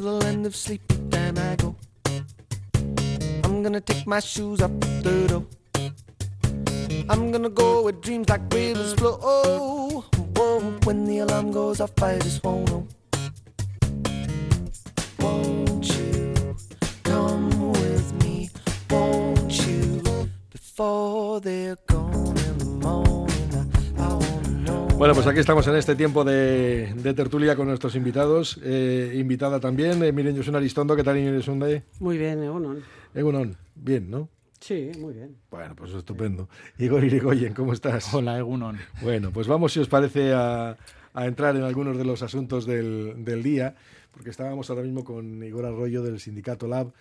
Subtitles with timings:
[0.00, 1.76] till the end of sleep, then I go.
[3.44, 5.44] I'm gonna take my shoes up the door.
[7.10, 9.18] I'm gonna go with dreams like rivers flow.
[9.22, 10.04] Oh,
[10.36, 12.86] whoa, when the alarm goes off, I just won't know.
[15.18, 16.56] Won't you
[17.02, 18.48] come with me?
[18.90, 20.02] Won't you
[20.50, 21.76] before they're
[25.00, 28.60] Bueno, pues aquí estamos en este tiempo de, de tertulia con nuestros invitados.
[28.62, 31.82] Eh, invitada también, eh, Miren Josuna Aristondo, ¿qué tal Miren Sunday?
[32.00, 32.82] Muy bien, Egunon.
[33.14, 34.28] Egunon, bien, ¿no?
[34.60, 35.38] Sí, muy bien.
[35.50, 36.50] Bueno, pues estupendo.
[36.78, 38.12] Igor Irigoyen, ¿cómo estás?
[38.12, 38.76] Hola, Egunon.
[39.00, 40.76] Bueno, pues vamos, si os parece, a,
[41.14, 43.76] a entrar en algunos de los asuntos del, del, día,
[44.10, 46.92] porque estábamos ahora mismo con Igor Arroyo del sindicato Lab.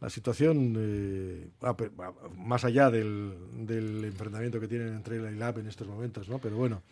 [0.00, 1.48] La situación, eh,
[2.36, 3.34] más allá del,
[3.66, 6.38] del, enfrentamiento que tienen entre la y Lab en estos momentos, ¿no?
[6.38, 6.82] Pero bueno,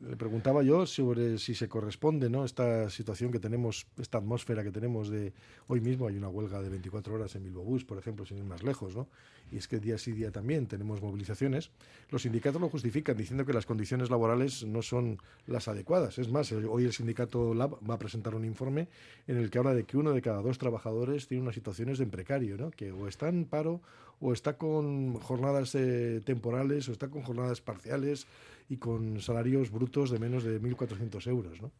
[0.00, 2.44] le preguntaba yo sobre si se corresponde ¿no?
[2.44, 5.32] esta situación que tenemos, esta atmósfera que tenemos de
[5.66, 8.44] hoy mismo hay una huelga de 24 horas en Bilbao Bus, por ejemplo, sin ir
[8.44, 9.08] más lejos, ¿no?
[9.50, 11.70] y es que día sí día también tenemos movilizaciones.
[12.10, 16.18] Los sindicatos lo justifican diciendo que las condiciones laborales no son las adecuadas.
[16.18, 18.88] Es más, hoy el sindicato Lab va a presentar un informe
[19.26, 22.06] en el que habla de que uno de cada dos trabajadores tiene unas situaciones de
[22.06, 22.70] precario, ¿no?
[22.70, 23.80] que o está en paro
[24.20, 28.26] o está con jornadas eh, temporales o está con jornadas parciales
[28.68, 31.62] y con salarios brutos de menos de 1.400 euros.
[31.62, 31.70] ¿no?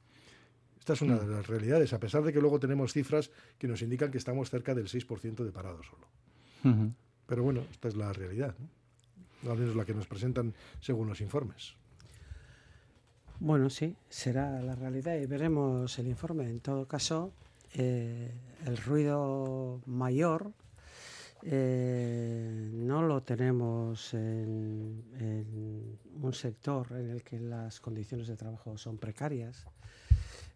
[0.78, 3.82] Esta es una de las realidades, a pesar de que luego tenemos cifras que nos
[3.82, 6.06] indican que estamos cerca del 6% de parados solo.
[6.64, 6.94] Uh -huh.
[7.26, 9.50] Pero bueno, esta es la realidad, ¿no?
[9.50, 11.76] al menos la que nos presentan según los informes.
[13.40, 16.48] Bueno, sí, será la realidad y veremos el informe.
[16.48, 17.32] En todo caso,
[17.74, 18.32] eh,
[18.66, 20.52] el ruido mayor
[21.42, 25.04] eh, no lo tenemos en,
[26.20, 29.64] un sector en el que las condiciones de trabajo son precarias.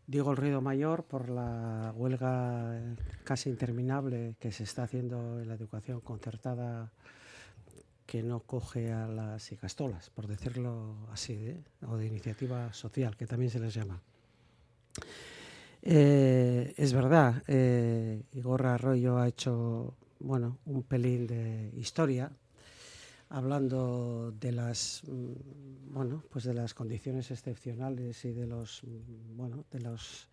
[0.06, 2.80] Digo el ruido mayor por la huelga
[3.24, 6.90] casi interminable que se está haciendo en la educación concertada
[8.04, 11.62] que no coge a las icastolas, por decirlo así, ¿eh?
[11.86, 14.02] o de iniciativa social, que también se les llama.
[15.80, 17.42] Eh, es verdad,
[18.32, 22.30] Igor Arroyo ha hecho bueno, un pelín de historia,
[23.28, 25.02] hablando de las
[25.90, 28.82] bueno, pues de las condiciones excepcionales y de los
[29.34, 30.28] bueno, de los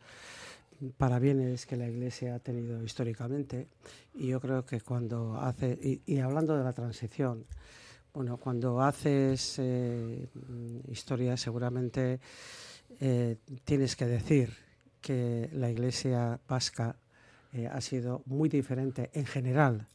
[0.97, 3.67] parabienes que la Iglesia ha tenido históricamente.
[4.13, 7.45] Y yo creo que cuando hace y, hablando de la transición,
[8.13, 10.27] bueno, cuando haces eh,
[10.87, 12.19] historia seguramente
[12.99, 14.53] eh, tienes que decir
[15.01, 16.95] que la Iglesia vasca
[17.53, 19.87] eh, ha sido muy diferente en general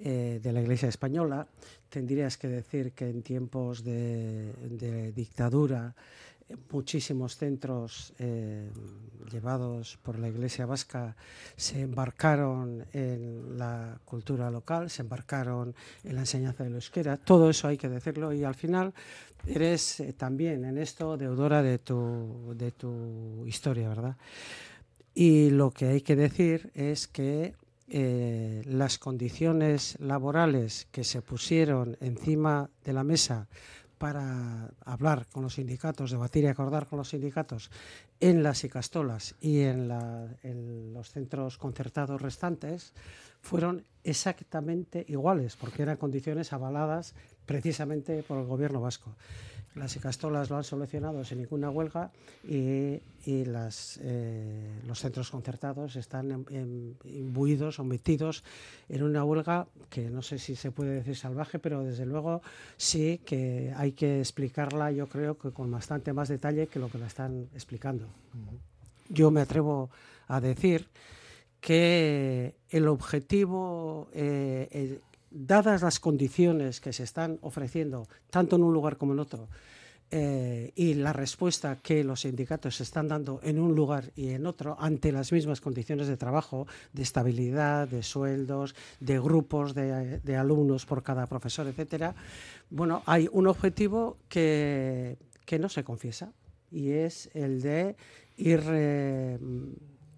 [0.00, 1.46] eh, de la Iglesia española.
[1.88, 5.94] Tendrías que decir que en tiempos de, dictadura
[6.70, 8.70] muchísimos centros eh,
[9.30, 11.16] llevados por la Iglesia vasca
[11.56, 15.74] se embarcaron en la cultura local, se embarcaron
[16.04, 18.94] en la enseñanza del euskera, todo eso hay que decirlo y al final
[19.46, 24.16] eres eh, también en esto deudora de tu, de tu historia, ¿verdad?
[25.20, 27.56] Y lo que hay que decir es que
[27.88, 33.48] eh, las condiciones laborales que se pusieron encima de la mesa
[33.98, 37.72] para hablar con los sindicatos, debatir y acordar con los sindicatos
[38.20, 39.88] en las icastolas y en,
[40.94, 42.92] los centros concertados restantes
[43.40, 47.16] fueron exactamente iguales, porque eran condiciones avaladas
[47.48, 49.16] precisamente por el gobierno vasco.
[49.74, 52.10] Las icastolas lo han solucionado sin ninguna huelga
[52.46, 56.44] y, y las, eh, los centros concertados están
[57.04, 58.44] imbuidos o metidos
[58.88, 62.42] en una huelga que no sé si se puede decir salvaje, pero desde luego
[62.76, 66.98] sí que hay que explicarla, yo creo que con bastante más detalle que lo que
[66.98, 68.06] la están explicando.
[69.08, 69.88] Yo me atrevo
[70.26, 70.86] a decir
[71.60, 78.96] que el objetivo, eh, dadas las condiciones que se están ofreciendo, tanto en un lugar
[78.96, 79.48] como en otro,
[80.10, 84.74] eh, y la respuesta que los sindicatos están dando en un lugar y en otro
[84.80, 91.02] ante las mismas condiciones de trabajo, de estabilidad, de sueldos, de grupos de, alumnos por
[91.02, 92.14] cada profesor, etcétera,
[92.70, 96.32] bueno, hay un objetivo que, que no se confiesa
[96.70, 97.96] y es el de
[98.38, 99.38] ir eh,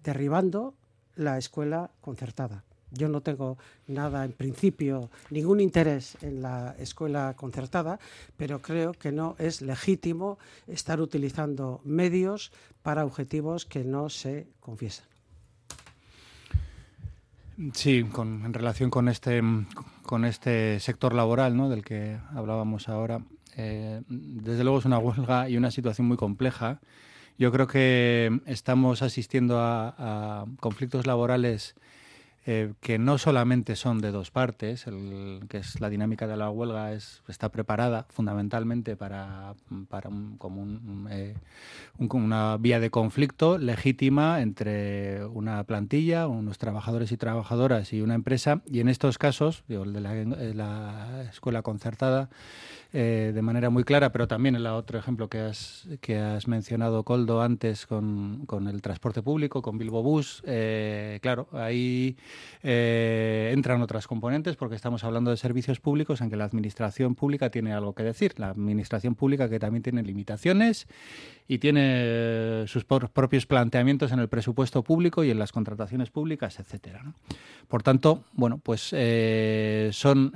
[0.03, 0.73] derribando
[1.15, 2.63] la escuela concertada.
[2.91, 3.57] Yo no tengo
[3.87, 7.99] nada, en principio, ningún interés en la escuela concertada,
[8.37, 12.51] pero creo que no es legítimo estar utilizando medios
[12.83, 15.05] para objetivos que no se confiesan.
[17.73, 19.41] Sí, con, en relación con este,
[20.03, 21.69] con este sector laboral ¿no?
[21.69, 23.21] del que hablábamos ahora,
[23.55, 26.79] eh, desde luego es una huelga y una situación muy compleja
[27.37, 31.75] Yo creo que estamos asistiendo a conflictos laborales
[32.47, 36.49] eh, que no solamente son de dos partes, el, que es la dinámica de la
[36.49, 39.53] huelga es, está preparada fundamentalmente para,
[39.89, 40.09] para
[40.39, 40.65] como
[41.11, 41.35] eh,
[41.99, 48.61] una vía de conflicto legítima entre una plantilla, unos trabajadores y trabajadoras y una empresa,
[48.65, 52.29] y en estos casos, el de la escuela concertada,
[52.93, 56.47] eh, de manera muy clara, pero también en el otro ejemplo que has, que has
[56.47, 60.43] mencionado, Coldo, antes con, con el transporte público, con Bilbo Bus.
[60.45, 62.17] Eh, claro, ahí
[62.63, 67.49] eh, entran otras componentes porque estamos hablando de servicios públicos en que la administración pública
[67.49, 68.33] tiene algo que decir.
[68.37, 70.87] La administración pública que también tiene limitaciones
[71.51, 77.03] y tiene sus propios planteamientos en el presupuesto público y en las contrataciones públicas, etcétera.
[77.67, 78.95] Por tanto, bueno, pues
[79.91, 80.31] son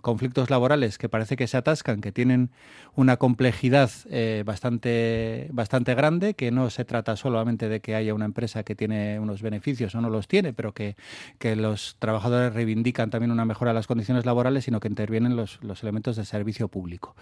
[0.00, 2.50] conflictos laborales que parecen que se atascan, que tienen
[2.94, 8.24] una complejidad eh, bastante, bastante grande, que no se trata solamente de que haya una
[8.24, 10.96] empresa que tiene unos beneficios o no los tiene, pero que,
[11.38, 15.62] que los trabajadores reivindican también una mejora de las condiciones laborales, sino que intervienen los,
[15.62, 17.14] los elementos de servicio público.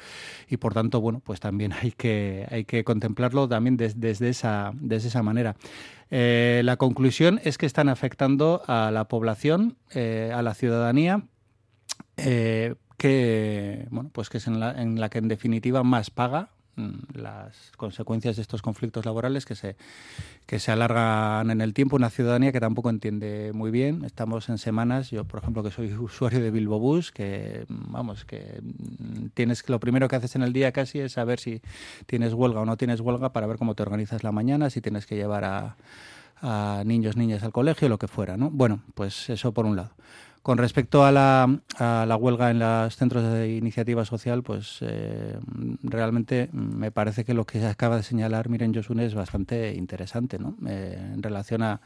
[0.49, 5.09] Y por tanto, bueno, pues también hay que, hay que contemplarlo también desde, esa, desde
[5.09, 5.57] esa manera.
[6.11, 11.25] Eh, la conclusión es que están afectando a la población, eh, a la ciudadanía,
[12.17, 16.51] eh, que, bueno, pues que es en la, en la que en definitiva más paga
[17.15, 19.77] las consecuencias de estos conflictos laborales que se,
[20.47, 24.05] que se alargan en el tiempo, una ciudadanía que tampoco entiende muy bien.
[24.05, 28.61] Estamos en semanas, yo por ejemplo que soy usuario de Bilbo Bus, que vamos, que
[28.63, 31.61] mm, tienes lo primero que haces en el día casi es saber si
[32.07, 35.07] tienes huelga o no tienes huelga para ver cómo te organizas la mañana, si tienes
[35.07, 35.77] que llevar a,
[36.41, 38.51] a niños, niñas al colegio, lo que fuera, ¿no?
[38.51, 39.91] Bueno, pues eso por un lado.
[40.49, 45.37] Con respecto a la, a la, huelga en los centros de iniciativa social, pues eh,
[45.83, 50.57] realmente me parece que lo que acaba de señalar Miren Josune es bastante interesante ¿no?
[50.67, 51.83] Eh, en relación a,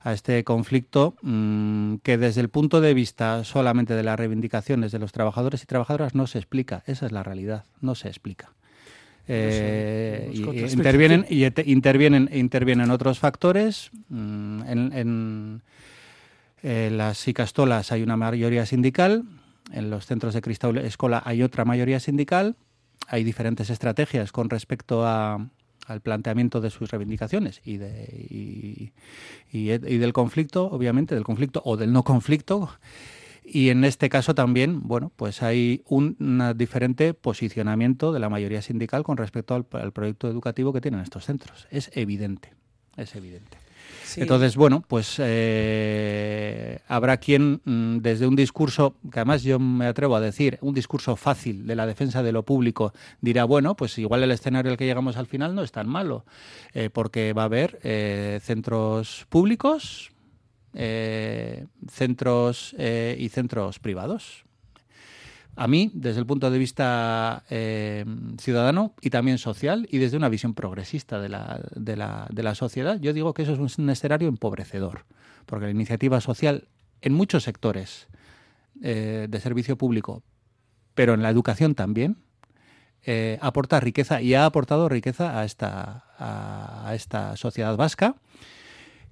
[0.00, 5.00] a este conflicto mmm, que desde el punto de vista solamente de las reivindicaciones de
[5.00, 6.82] los trabajadores y trabajadoras no se explica.
[6.86, 8.52] Esa es la realidad, no se explica.
[9.30, 10.40] Eh, y,
[10.72, 15.62] intervienen y intervienen intervienen otros factores mmm, en, en
[16.62, 19.24] en las Icastolas hay una mayoría sindical,
[19.72, 22.56] en los centros de Cristal Escola hay otra mayoría sindical,
[23.06, 25.48] hay diferentes estrategias con respecto a,
[25.86, 28.92] al planteamiento de sus reivindicaciones y, de,
[29.50, 32.70] y, del conflicto, obviamente, del conflicto o del no conflicto.
[33.44, 36.16] Y en este caso también, bueno, pues hay un
[36.56, 41.24] diferente posicionamiento de la mayoría sindical con respecto al, al proyecto educativo que tienen estos
[41.24, 41.66] centros.
[41.70, 42.52] Es evidente,
[42.98, 43.56] es evidente.
[44.16, 50.16] Entonces, bueno, pues eh, habrá quien mm, desde un discurso, que además yo me atrevo
[50.16, 54.22] a decir, un discurso fácil de la defensa de lo público, dirá, bueno, pues igual
[54.22, 56.24] el escenario al que llegamos al final no es tan malo,
[56.72, 60.10] eh, porque va a haber eh, centros públicos,
[60.74, 64.44] eh, centros y centros privados
[65.58, 68.04] a mí, desde el punto de vista eh,
[68.38, 73.42] ciudadano y también social, y desde una visión progresista de la, sociedad, yo digo que
[73.42, 75.04] eso es un escenario empobrecedor,
[75.46, 76.68] porque la iniciativa social
[77.00, 78.06] en muchos sectores
[78.82, 80.22] eh, de servicio público,
[80.94, 82.18] pero en la educación también,
[83.04, 88.14] eh, aporta riqueza y ha aportado riqueza a esta, a esta sociedad vasca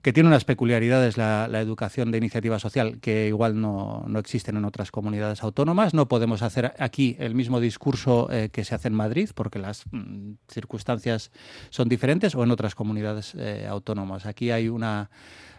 [0.06, 4.64] que tiene unas peculiaridades la, educación de iniciativa social que igual no, no, existen en
[4.64, 5.94] otras comunidades autónomas.
[5.94, 9.82] No podemos hacer aquí el mismo discurso eh, que se hace en Madrid porque las
[9.90, 11.32] mm, circunstancias
[11.70, 14.26] son diferentes o en otras comunidades eh, autónomas.
[14.26, 15.10] Aquí hay una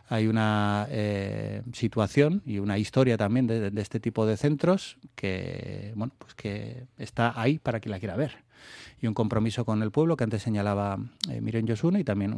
[0.08, 5.92] hay una eh, situación y una historia también de, de, este tipo de centros que
[5.98, 8.47] bueno pues que está ahí para quien la quiera ver
[9.02, 10.98] y un compromiso con el pueblo que antes señalaba
[11.30, 12.34] eh, Miren Yosune y también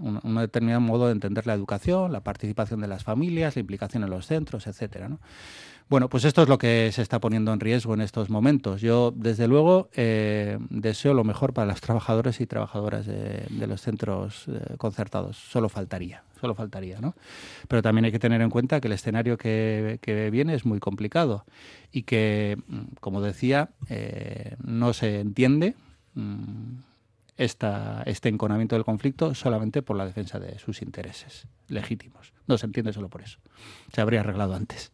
[0.00, 4.10] un, determinado modo de entender la educación, la participación de las familias, la implicación en
[4.10, 5.20] los centros, etcétera, ¿no?
[5.90, 8.82] Bueno, pues esto es lo que se está poniendo en riesgo en estos momentos.
[8.82, 14.44] Yo, desde luego, eh, deseo lo mejor para los trabajadores y trabajadoras de, los centros
[14.48, 15.38] eh, concertados.
[15.38, 17.14] Solo faltaría, solo faltaría, ¿no?
[17.68, 21.46] Pero también hay que tener en cuenta que el escenario que, viene es muy complicado
[21.90, 22.58] y que,
[23.00, 23.70] como decía,
[24.62, 25.74] no se entiende
[27.36, 32.32] esta, este enconamiento del conflicto solamente por la defensa de sus intereses legítimos.
[32.46, 33.38] No se entiende solo por eso.
[33.92, 34.92] Se habría arreglado antes.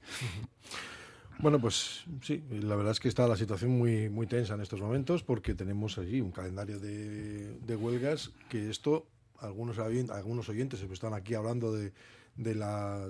[1.38, 4.80] Bueno, pues sí, la verdad es que está la situación muy, muy tensa en estos
[4.80, 9.06] momentos porque tenemos allí un calendario de, de huelgas que esto,
[9.40, 11.92] algunos, algunos oyentes están aquí hablando de,
[12.36, 13.08] de la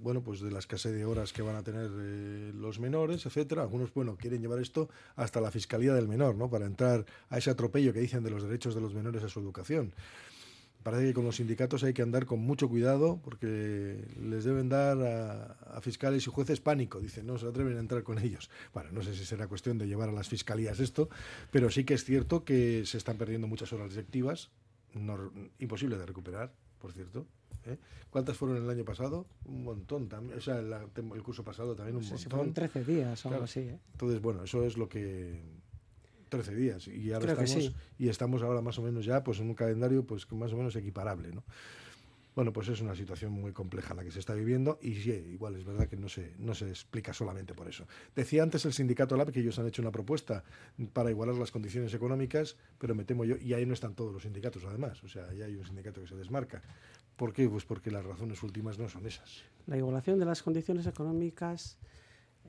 [0.00, 3.62] bueno, pues de la escasez de horas que van a tener eh, los menores, etcétera.
[3.62, 6.50] Algunos, bueno, quieren llevar esto hasta la fiscalía del menor, ¿no?
[6.50, 9.40] Para entrar a ese atropello que dicen de los derechos de los menores a su
[9.40, 9.92] educación.
[10.82, 14.96] Parece que con los sindicatos hay que andar con mucho cuidado porque les deben dar
[14.98, 17.00] a, fiscales y jueces pánico.
[17.00, 18.50] Dicen, no se atreven a entrar con ellos.
[18.72, 21.10] Bueno, no sé si será cuestión de llevar a las fiscalías esto,
[21.50, 24.50] pero sí que es cierto que se están perdiendo muchas horas lectivas,
[24.94, 27.26] no, imposible de recuperar, por cierto.
[27.66, 27.78] ¿Eh?
[28.10, 29.26] ¿Cuántas fueron el año pasado?
[29.44, 30.38] Un montón también.
[30.38, 32.30] O sea, el, curso pasado también un montón.
[32.30, 33.60] fueron 13 días o algo así.
[33.60, 33.78] ¿eh?
[33.92, 35.40] Entonces, bueno, eso es lo que
[36.30, 39.54] 13 días y ahora estamos y estamos ahora más o menos ya pues en un
[39.54, 41.44] calendario pues más o menos equiparable, ¿no?
[42.34, 45.56] Bueno, pues es una situación muy compleja la que se está viviendo y sí, igual
[45.56, 47.86] es verdad que no se, no se explica solamente por eso.
[48.14, 50.44] Decía antes el sindicato LAB que ellos han hecho una propuesta
[50.92, 54.22] para igualar las condiciones económicas, pero me temo yo, y ahí no están todos los
[54.22, 56.62] sindicatos además, o sea, ahí hay un sindicato que se desmarca.
[57.20, 57.50] ¿Por qué?
[57.50, 59.42] Pues porque las razones últimas no son esas.
[59.66, 61.76] La igualación de las condiciones económicas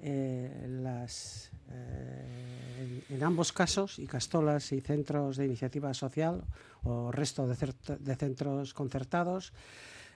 [0.01, 6.45] eh, las, eh, en, ambos casos, y castolas y centros de iniciativa social
[6.83, 9.51] o resto de centros concertados,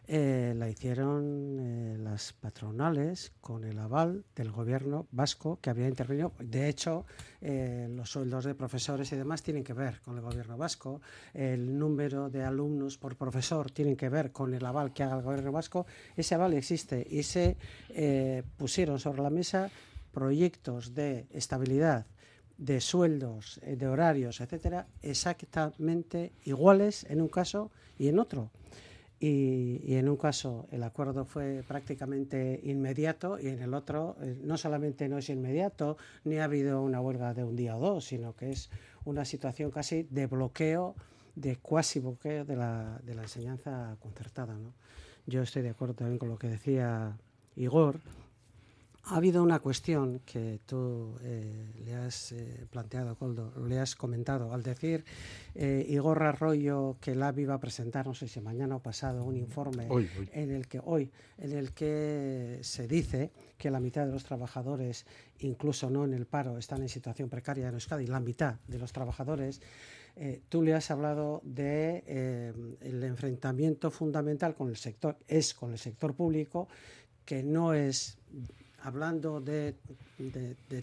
[0.07, 6.33] eh, la hicieron eh, las patronales con el aval del gobierno vasco que había intervenido.
[6.37, 7.05] De hecho,
[7.41, 11.01] eh, los sueldos de profesores y demás tienen que ver con el gobierno vasco,
[11.33, 15.23] el número de alumnos por profesor tienen que ver con el aval que haga el
[15.23, 15.87] gobierno vasco.
[16.15, 17.57] Ese aval existe y se
[18.57, 19.71] pusieron sobre la mesa
[20.11, 22.05] proyectos de estabilidad
[22.57, 28.51] de sueldos, de horarios, etcétera, exactamente iguales en un caso y en otro.
[29.27, 34.55] Y, en un caso el acuerdo fue prácticamente inmediato y en el otro eh, no
[34.55, 38.35] solamente no es inmediato, ni ha habido una huelga de un día o dos, sino
[38.35, 38.69] que es
[39.03, 40.93] una situación casi de bloqueo,
[41.33, 44.53] de cuasi bloqueo de la, de la enseñanza concertada.
[44.53, 44.73] ¿no?
[45.25, 47.17] Yo estoy de acuerdo también con lo que decía
[47.55, 48.01] Igor,
[49.07, 54.51] ha habido una cuestión que tú eh, le has eh, planteado, Coldo, le has comentado,
[54.51, 55.05] al decir
[55.53, 59.35] eh, Igor Arroyo que la iba a presentar, no sé si mañana o pasado, un
[59.35, 59.87] informe
[60.33, 65.05] en el que hoy, en el que se dice que la mitad de los trabajadores,
[65.39, 68.91] incluso no en el paro, están en situación precaria en Euskadi, la mitad de los
[68.91, 69.61] trabajadores.
[70.49, 76.15] tú le has hablado de el enfrentamiento fundamental con el sector, es con el sector
[76.15, 76.67] público,
[77.25, 78.17] que no es
[78.85, 79.75] hablando de,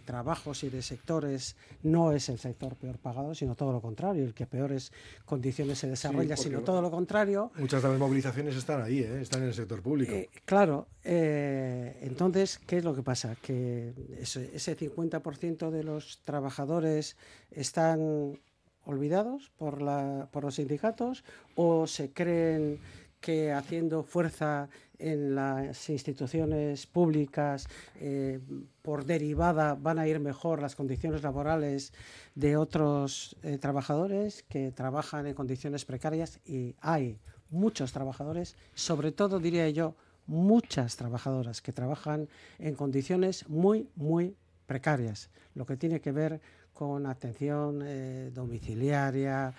[0.04, 4.34] trabajos y de sectores, no es el sector peor pagado, sino todo lo contrario, el
[4.34, 4.92] que peores
[5.24, 7.52] condiciones se desarrolla, sino todo lo contrario.
[7.56, 9.22] Muchas de las movilizaciones están ahí, ¿eh?
[9.22, 10.12] están en el sector público.
[10.12, 13.36] Eh, claro, eh, entonces, ¿qué es lo que pasa?
[13.40, 17.16] Que ese, ese 50% de los trabajadores
[17.52, 18.36] están
[18.84, 21.22] olvidados por, la, por los sindicatos
[21.54, 22.80] o se creen
[23.20, 24.68] que haciendo fuerza
[25.02, 27.68] en las instituciones públicas
[28.00, 28.38] eh,
[28.82, 31.92] por derivada van a ir mejor las condiciones laborales
[32.34, 37.18] de otros eh, trabajadores que trabajan en condiciones precarias y hay
[37.50, 39.94] muchos trabajadores, sobre todo diría yo,
[40.26, 42.28] muchas trabajadoras que trabajan
[42.58, 46.40] en condiciones muy, muy precarias, lo que tiene que ver
[46.72, 49.52] con atención eh, domiciliaria,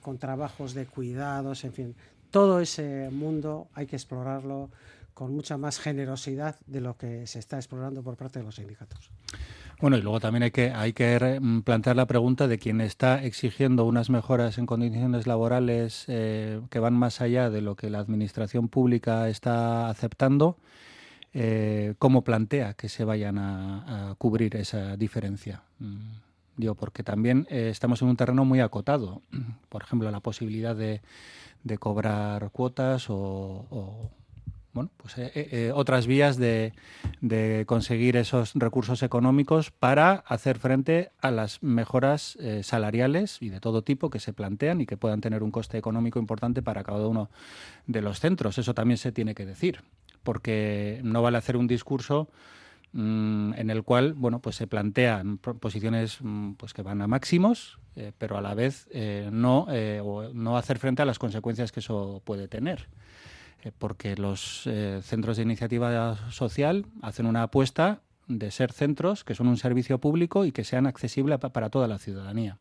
[0.00, 1.96] con trabajos de cuidados, en fin,
[2.34, 4.68] todo ese mundo hay que explorarlo
[5.14, 9.12] con mucha más generosidad de lo que se está explorando por parte de los sindicatos.
[9.80, 13.22] Bueno, y luego también hay que, hay que mm, plantear la pregunta de quién está
[13.22, 18.00] exigiendo unas mejoras en condiciones laborales eh, que van más allá de lo que la
[18.00, 20.56] administración pública está aceptando,
[21.34, 25.62] eh, cómo plantea que se vayan a, cubrir esa diferencia.
[25.78, 26.16] Mm,
[26.56, 29.22] digo, porque también eh, estamos en un terreno muy acotado.
[29.68, 31.00] Por ejemplo, la posibilidad de
[31.64, 34.10] de cobrar cuotas o,
[34.74, 36.72] bueno, pues, eh, eh, eh, otras vías de,
[37.66, 44.10] conseguir esos recursos económicos para hacer frente a las mejoras salariales y de todo tipo
[44.10, 47.30] que se plantean y que puedan tener un coste económico importante para cada uno
[47.86, 48.58] de los centros.
[48.58, 49.80] Eso también se tiene que decir,
[50.22, 52.28] porque no vale hacer un discurso
[52.92, 57.78] mm, en el cual bueno pues se plantean posiciones mm, pues que van a máximos
[57.96, 60.02] eh, pero a la vez eh, no, eh,
[60.34, 62.88] no hacer frente a las consecuencias que eso puede tener.
[63.78, 64.68] porque los
[65.00, 70.44] centros de iniciativa social hacen una apuesta de ser centros que son un servicio público
[70.44, 72.58] y que sean accesibles para toda la ciudadanía.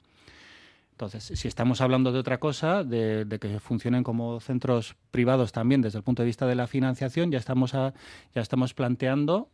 [0.92, 5.98] Entonces, si estamos hablando de otra cosa, de, que funcionen como centros privados también desde
[5.98, 7.94] el punto de vista de la financiación, ya estamos, ya
[8.36, 9.50] estamos planteando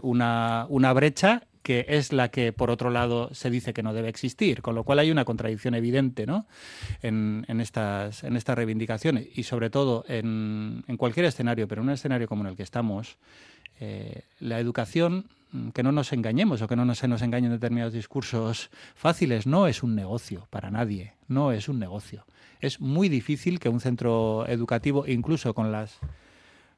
[0.00, 4.08] una, una brecha que es la que, por otro lado, se dice que no debe
[4.08, 6.46] existir, con lo cual hay una contradicción evidente ¿no?
[7.02, 11.94] en, estas, en estas reivindicaciones y, sobre todo, en, en cualquier escenario, pero en un
[11.94, 13.18] escenario como en el que estamos,
[13.80, 17.94] eh, la educación, mm, que no nos engañemos o que no se nos engañen determinados
[17.94, 22.26] discursos fáciles, no es un negocio para nadie, no es un negocio.
[22.60, 25.98] Es muy difícil que un centro educativo, incluso con las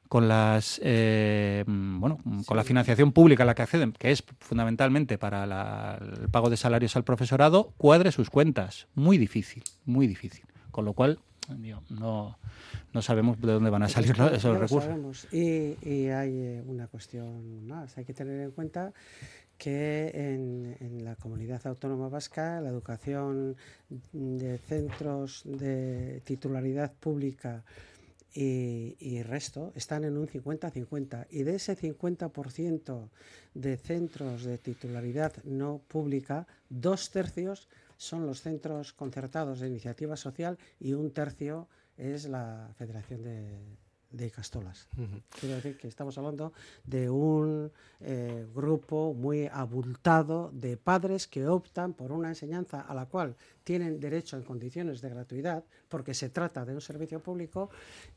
[0.09, 5.17] con las eh, bueno con la financiación pública a la que acceden, que es fundamentalmente
[5.17, 8.87] para el pago de salarios al profesorado, cuadre sus cuentas.
[8.95, 10.45] Muy difícil, muy difícil.
[10.71, 11.19] Con lo cual,
[11.89, 12.37] no,
[12.93, 15.27] no sabemos de dónde van a salir esos recursos.
[15.31, 17.97] Y, y, hay eh, una cuestión más.
[17.97, 18.93] Hay que tener en cuenta
[19.57, 23.55] que en, en, la comunidad autónoma vasca la educación
[24.11, 27.63] de centros de titularidad pública
[28.33, 31.27] y, y resto están en un 50-50.
[31.29, 33.09] Y de ese 50%
[33.53, 40.57] de centros de titularidad no pública, dos tercios son los centros concertados de iniciativa social
[40.79, 43.59] y un tercio es la Federación de,
[44.13, 44.87] de Castolas.
[45.39, 46.53] Quiero decir que estamos hablando
[46.85, 53.07] de un eh, grupo muy abultado de padres que optan por una enseñanza a la
[53.07, 57.69] cual tienen derecho en condiciones de gratuidad, porque se trata de un servicio público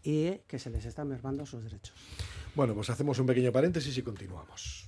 [0.02, 1.94] y que se les están mermando sus derechos.
[2.54, 4.86] Bueno, pues hacemos un pequeño paréntesis y continuamos.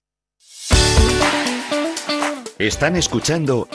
[2.59, 3.69] Están escuchando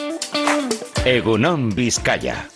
[1.03, 2.47] Egunon Vizcaya.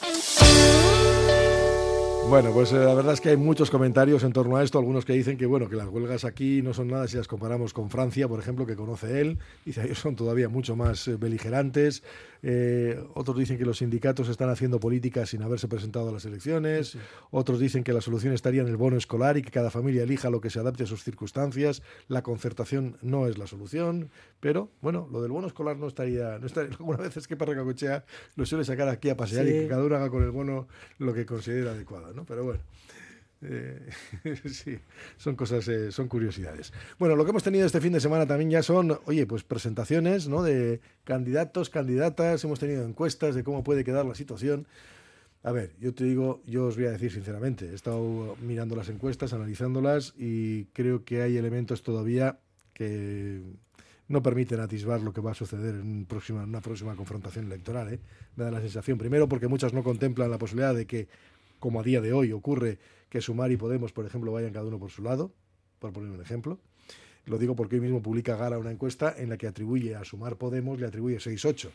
[2.30, 5.06] Bueno, pues eh, la verdad es que hay muchos comentarios en torno a esto, algunos
[5.06, 7.90] que dicen que bueno, que las huelgas aquí no son nada si las comparamos con
[7.90, 12.04] Francia, por ejemplo, que conoce él, dice ellos son todavía mucho más eh, beligerantes,
[12.44, 16.98] eh, otros dicen que los sindicatos están haciendo políticas sin haberse presentado a las elecciones,
[17.32, 20.30] otros dicen que la solución estaría en el bono escolar y que cada familia elija
[20.30, 25.08] lo que se adapte a sus circunstancias, la concertación no es la solución, pero bueno,
[25.12, 28.90] lo del bono escolar no estaría, no estaría algunas veces que Parracacochea lo suele sacar
[28.90, 30.68] aquí a pasear y que cada uno haga con el bono
[31.00, 32.14] lo que considera adecuado.
[32.26, 32.60] Pero bueno.
[33.42, 33.90] Eh,
[34.46, 34.80] sí,
[35.18, 36.74] son cosas, eh, son curiosidades.
[36.98, 40.28] Bueno, lo que hemos tenido este fin de semana también ya son, oye, pues presentaciones,
[40.28, 40.44] ¿no?
[40.44, 44.68] De candidatos, candidatas, hemos tenido encuestas de cómo puede quedar la situación.
[45.44, 48.90] A ver, yo te digo, yo os voy a decir sinceramente, he estado mirando las
[48.90, 52.40] encuestas, analizándolas y creo que hay elementos todavía
[52.74, 53.42] que
[54.08, 57.94] no permiten atisbar lo que va a suceder en, próxima, en una próxima confrontación electoral.
[57.94, 58.00] ¿eh?
[58.36, 61.08] Me da la sensación, primero, porque muchas no contemplan la posibilidad de que
[61.60, 64.80] como a día de hoy ocurre que Sumar y Podemos, por ejemplo, vayan cada uno
[64.80, 65.32] por su lado,
[65.80, 66.60] por poner un ejemplo.
[67.26, 70.38] Lo digo porque hoy mismo publica Gara una encuesta en la que atribuye a Sumar
[70.38, 71.70] Podemos, le atribuye 6-8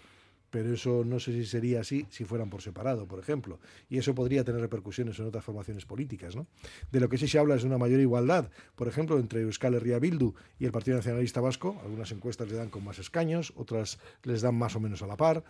[0.53, 3.59] pero eso no sé si sería así si fueran por separado, por ejemplo.
[3.89, 6.37] Y eso podría tener repercusiones en otras formaciones políticas.
[6.37, 6.47] ¿no?
[6.93, 9.75] De lo que sí se habla es de una mayor igualdad, por ejemplo, entre Euskal
[9.75, 11.81] Herria Bildu y el Partido Nacionalista Vasco.
[11.83, 15.17] Algunas encuestas le dan con más escaños, otras les dan más o menos a la
[15.17, 15.43] par.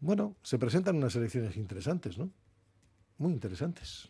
[0.00, 2.30] Bueno, se presentan unas elecciones interesantes, ¿no?
[3.18, 4.08] Muy interesantes.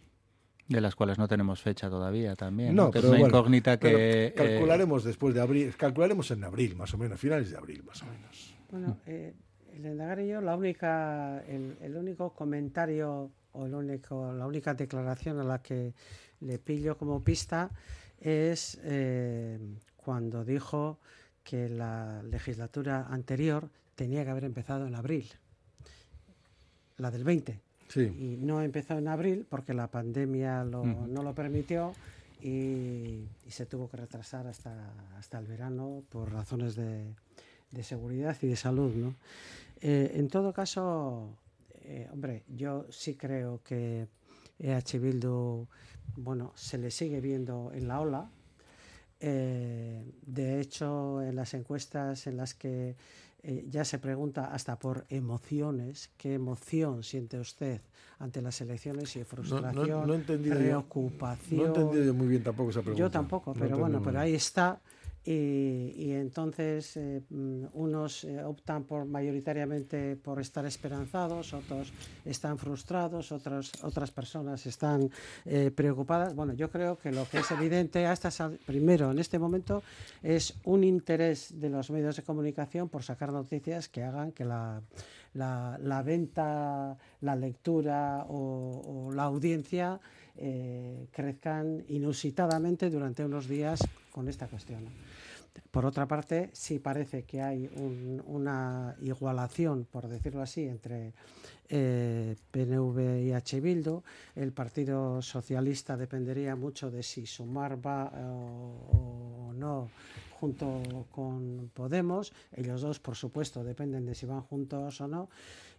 [0.66, 2.74] De las cuales no tenemos fecha todavía también.
[2.74, 4.28] No, pero es una incógnita que.
[4.28, 8.02] Eh, calcularemos después de abril, calcularemos en abril, más o menos, finales de abril, más
[8.02, 8.54] o menos.
[8.70, 9.34] Bueno, eh,
[9.74, 15.44] el y yo, la única, el, único comentario o el único, la única declaración a
[15.44, 15.94] la que
[16.40, 17.70] le pillo como pista
[18.20, 19.58] es eh,
[19.96, 20.98] cuando dijo
[21.42, 25.28] que la legislatura anterior tenía que haber empezado en abril,
[26.96, 27.60] la del 20.
[27.96, 31.92] Y no empezó en abril porque la pandemia no lo permitió
[32.44, 37.14] y, se tuvo que retrasar hasta, hasta el verano por razones de,
[37.82, 38.94] seguridad y de salud.
[38.94, 39.14] ¿no?
[39.80, 41.30] Eh, en todo caso,
[41.84, 44.08] eh, hombre, yo sí creo que
[44.58, 45.66] EH Bildu,
[46.16, 48.30] bueno, se le sigue viendo en la ola.
[49.20, 52.94] Eh, de hecho, en las encuestas en las que
[53.46, 57.82] eh, ya se pregunta hasta por emociones, qué emoción siente usted
[58.18, 59.72] ante las elecciones y frustración,
[60.72, 61.58] preocupación.
[61.58, 62.98] no he entendido muy bien tampoco esa pregunta.
[62.98, 64.80] Yo tampoco, pero bueno, pero ahí está
[65.26, 71.92] y, entonces eh, mm, unos eh, optan por mayoritariamente por estar esperanzados, otros
[72.26, 75.10] están frustrados, otros, otras personas están
[75.46, 76.34] eh, preocupadas.
[76.34, 78.30] Bueno, yo creo que lo que es evidente hasta
[78.66, 79.82] primero en este momento
[80.22, 84.82] es un interés de los medios de comunicación por sacar noticias que hagan que la,
[85.32, 90.00] la, venta, la lectura o la audiencia
[91.10, 94.84] crezcan inusitadamente durante unos días con esta cuestión.
[95.70, 97.70] Por otra parte, sí parece que hay
[98.26, 101.12] una igualación, por decirlo así, entre
[101.68, 103.60] eh, PNV y H.
[103.60, 104.02] Bildu.
[104.34, 109.90] El Partido Socialista dependería mucho de si Sumar va eh, o, no
[110.44, 112.34] junto con Podemos.
[112.52, 115.30] Ellos dos, por supuesto, dependen de si van juntos o no.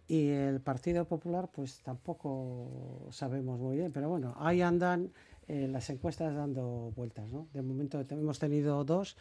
[0.08, 5.12] Y el Partido Popular, pues tampoco sabemos muy bien, pero bueno, ahí andan
[5.46, 7.30] eh, las encuestas dando vueltas.
[7.30, 7.46] ¿no?
[7.52, 9.16] De momento hemos tenido dos,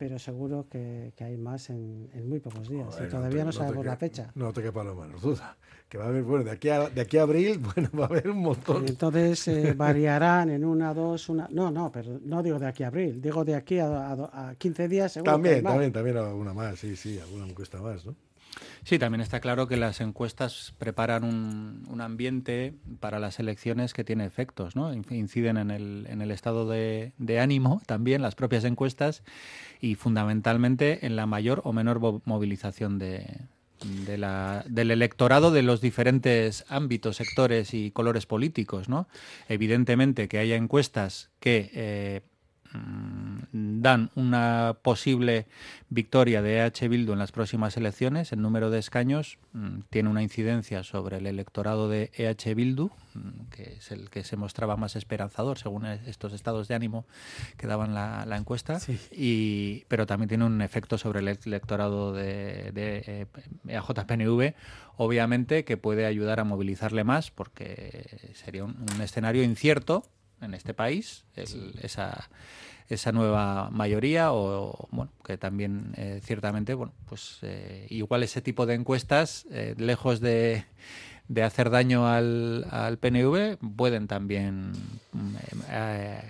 [0.00, 2.98] pero seguro que, hay más en, muy pocos días.
[3.06, 4.32] y todavía no, sabemos la fecha.
[4.34, 5.58] No te quepa la menos duda.
[5.90, 8.08] Que va a haber, bueno, de aquí a, de aquí a abril, bueno, va a
[8.08, 8.88] haber un montón.
[8.88, 11.48] entonces eh, variarán en una, dos, una.
[11.50, 14.88] No, no, pero no digo de aquí a abril, digo de aquí a, a, 15
[14.88, 15.12] días.
[15.12, 18.16] Seguro también, también, también alguna más, sí, sí, alguna encuesta más, ¿no?
[18.84, 24.24] Sí, también está claro que las encuestas preparan un, ambiente para las elecciones que tiene
[24.24, 24.94] efectos, ¿no?
[24.94, 29.22] Inciden en el, en el estado de, ánimo también las propias encuestas
[29.80, 33.26] y fundamentalmente en la mayor o menor movilización de,
[34.16, 39.08] la, del electorado de los diferentes ámbitos, sectores y colores políticos, ¿no?
[39.48, 42.22] Evidentemente que haya encuestas que eh,
[42.72, 45.46] dan una posible
[45.88, 50.22] victoria de EH Bildu en las próximas elecciones, el número de escaños mm, tiene una
[50.22, 54.94] incidencia sobre el electorado de EH Bildu, mm, que es el que se mostraba más
[54.94, 57.06] esperanzador según estos estados de ánimo
[57.56, 58.78] que daban la, encuesta,
[59.10, 63.26] y, pero también tiene un efecto sobre el electorado de, de
[63.66, 64.54] EAJ-PNV, eh,
[64.96, 70.04] obviamente que puede ayudar a movilizarle más porque sería un escenario incierto
[70.40, 72.28] en este país, esa,
[72.90, 78.66] esa nueva mayoría o, bueno, que también eh, ciertamente, bueno, pues eh, igual ese tipo
[78.66, 80.64] de encuestas, eh, lejos de,
[81.28, 84.72] de, hacer daño al, al PNV, pueden también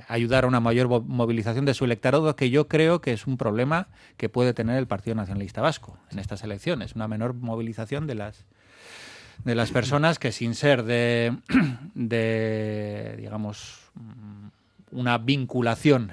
[0.09, 3.89] ayudar a una mayor movilización de su electorado, que yo creo que es un problema
[4.19, 8.45] que puede tener el Partido Nacionalista Vasco en estas elecciones, una menor movilización de las
[9.45, 11.37] de las personas que sin ser de,
[11.95, 13.79] de digamos,
[14.93, 16.13] una vinculación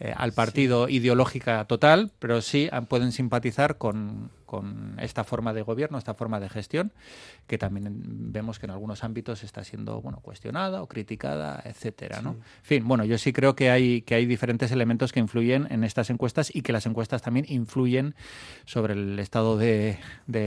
[0.00, 5.98] eh, al partido ideológica total, pero sí pueden simpatizar con, con esta forma de gobierno,
[5.98, 6.90] esta forma de gestión,
[7.46, 12.30] que también vemos que en algunos ámbitos está siendo bueno cuestionada o criticada, etcétera, ¿no?
[12.30, 15.84] En fin, bueno, yo sí creo que hay que hay diferentes elementos que influyen en
[15.84, 18.14] estas encuestas y que las encuestas también influyen
[18.64, 19.98] sobre el estado de,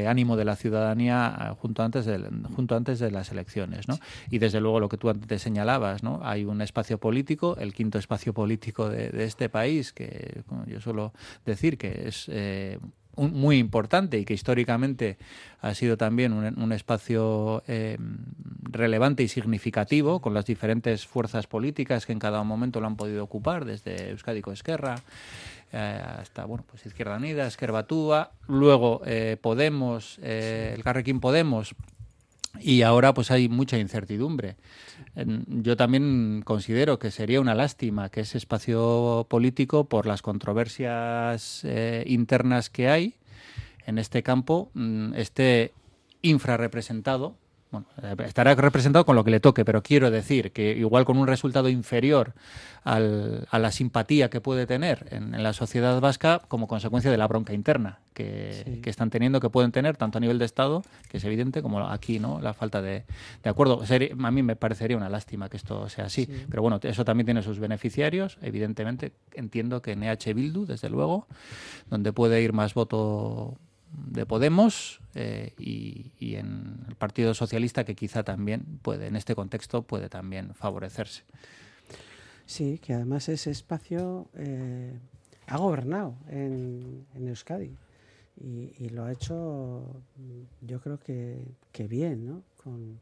[0.07, 2.17] ánimo de la ciudadanía eh, junto antes de,
[2.55, 3.99] junto antes de las elecciones, ¿no?
[4.31, 6.21] Y desde luego lo que tú antes señalabas, ¿no?
[6.23, 11.13] Hay un espacio político, el quinto espacio político de, este país, que yo suelo
[11.45, 12.79] decir que es eh,
[13.15, 15.17] muy importante y que históricamente
[15.61, 17.97] ha sido también un, espacio eh,
[18.63, 23.23] relevante y significativo con las diferentes fuerzas políticas que en cada momento lo han podido
[23.23, 24.95] ocupar, desde Euskadi Esquerra
[25.71, 31.75] eh, hasta bueno pues Izquierda Unida, Esquerbatúa, luego eh, Podemos, el Carrequín Podemos
[32.59, 34.55] y ahora pues hay mucha incertidumbre.
[35.47, 42.03] Yo también considero que sería una lástima que ese espacio político, por las controversias eh,
[42.07, 43.15] internas que hay
[43.85, 45.73] en este campo, mm, esté
[46.21, 47.35] infrarrepresentado
[47.71, 51.17] bueno, eh, estará representado con lo que le toque, pero quiero decir que igual con
[51.17, 52.33] un resultado inferior
[52.83, 57.27] al, a la simpatía que puede tener en, la sociedad vasca como consecuencia de la
[57.27, 61.23] bronca interna que, están teniendo, que pueden tener tanto a nivel de Estado, que es
[61.23, 62.41] evidente, como aquí, ¿no?
[62.41, 63.05] La falta de,
[63.41, 63.81] de acuerdo.
[63.83, 67.41] A mí me parecería una lástima que esto sea así, pero bueno, eso también tiene
[67.41, 68.37] sus beneficiarios.
[68.41, 71.27] Evidentemente, entiendo que en EH Bildu, desde luego,
[71.89, 73.57] donde puede ir más voto
[73.93, 79.83] de Podemos eh, y, en el Partido Socialista que quizá también puede, en este contexto,
[79.83, 81.23] puede también favorecerse.
[82.45, 84.97] Sí, que además ese espacio eh,
[85.47, 87.75] ha gobernado en, Euskadi
[88.37, 90.01] y, lo ha hecho,
[90.61, 92.43] yo creo que, bien, ¿no?
[92.57, 92.99] Con,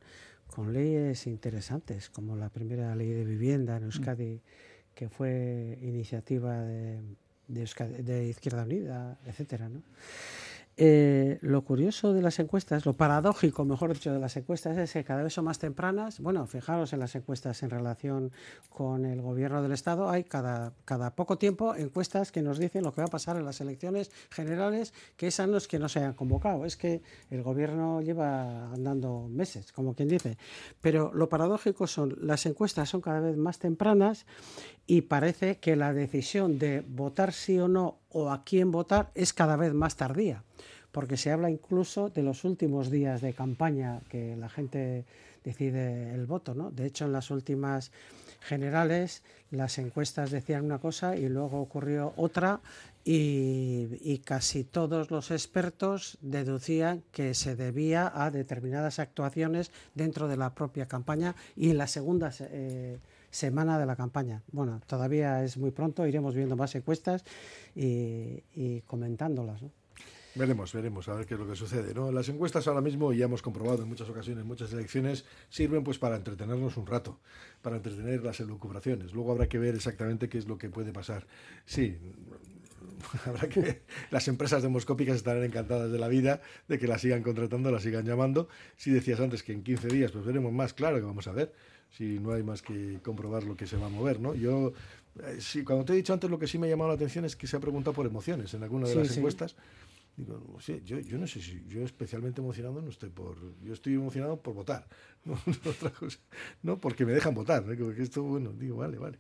[0.73, 4.41] leyes interesantes, como la primera ley de vivienda en Euskadi,
[4.93, 6.99] que fue iniciativa de,
[7.47, 9.81] de Izquierda Unida, etcétera, ¿no?
[10.81, 15.03] Eh, lo curioso de las encuestas, lo paradójico, mejor dicho, de las encuestas es que
[15.03, 16.21] cada vez son más tempranas.
[16.21, 18.31] Bueno, fijaros en las encuestas en relación
[18.69, 20.09] con el gobierno del Estado.
[20.09, 20.71] Hay cada,
[21.17, 24.93] poco tiempo encuestas que nos dicen lo que va a pasar en las elecciones generales,
[25.17, 26.63] que es años que no se han convocado.
[26.63, 30.37] Es que el gobierno lleva andando meses, como quien dice.
[30.79, 34.25] Pero lo paradójico son, las encuestas son cada vez más tempranas
[34.87, 39.33] y parece que la decisión de votar sí o no o a quién votar es
[39.33, 40.43] cada vez más tardía
[40.91, 45.05] porque se habla incluso de los últimos días de campaña que la gente
[45.43, 46.53] decide el voto.
[46.53, 46.71] ¿no?
[46.71, 47.91] De hecho, en las últimas
[48.41, 52.61] generales las encuestas decían una cosa y luego ocurrió otra
[53.03, 60.53] y, casi todos los expertos deducían que se debía a determinadas actuaciones dentro de la
[60.53, 62.99] propia campaña y en las segundas eh,
[63.31, 64.43] semana de la campaña.
[64.51, 67.23] Bueno, todavía es muy pronto, iremos viendo más encuestas
[67.75, 69.61] y, comentándolas.
[70.35, 71.93] Veremos, veremos, a ver qué es lo que sucede.
[71.93, 72.11] ¿no?
[72.11, 76.15] Las encuestas ahora mismo, ya hemos comprobado en muchas ocasiones, muchas elecciones, sirven pues para
[76.15, 77.19] entretenernos un rato,
[77.61, 79.13] para entretener las elucubraciones.
[79.13, 81.25] Luego habrá que ver exactamente qué es lo que puede pasar.
[81.65, 81.97] Sí,
[83.25, 87.71] habrá que las empresas demoscópicas estarán encantadas de la vida, de que las sigan contratando,
[87.71, 88.47] las sigan llamando.
[88.77, 91.53] Si decías antes que en 15 días, pues veremos más, claro que vamos a ver,
[91.97, 94.33] si no hay más que comprobar lo que se va a mover, ¿no?
[94.35, 94.73] Yo,
[95.23, 97.25] eh, sí, cuando te he dicho antes, lo que sí me ha llamado la atención
[97.25, 99.17] es que se ha preguntado por emociones en alguna de Sí, las sí.
[99.19, 99.55] encuestas.
[100.15, 103.37] Digo, sé, yo, yo no sé si yo especialmente emocionado no estoy por.
[103.63, 104.85] Yo estoy emocionado por votar.
[105.25, 106.17] No, no otra cosa.
[106.63, 107.65] No, porque me dejan votar.
[107.65, 107.77] ¿no?
[107.77, 109.19] Como que esto, bueno, digo, vale, vale.